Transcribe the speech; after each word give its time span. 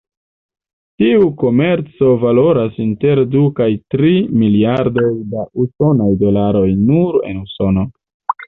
Tiu 1.01 1.27
komerco 1.41 2.09
valoras 2.23 2.79
inter 2.85 3.21
du 3.35 3.43
kaj 3.61 3.69
tri 3.95 4.15
miliardoj 4.45 5.13
da 5.35 5.47
usonaj 5.67 6.11
dolaroj 6.25 6.67
nur 6.91 7.21
en 7.31 7.43
Usono. 7.47 7.89